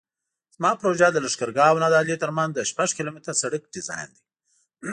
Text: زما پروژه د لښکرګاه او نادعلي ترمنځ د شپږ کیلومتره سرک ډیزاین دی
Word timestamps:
زما 0.55 0.71
پروژه 0.81 1.07
د 1.11 1.17
لښکرګاه 1.25 1.69
او 1.71 1.77
نادعلي 1.83 2.15
ترمنځ 2.23 2.51
د 2.53 2.59
شپږ 2.69 2.89
کیلومتره 2.97 3.33
سرک 3.41 3.63
ډیزاین 3.75 4.09
دی 4.15 4.23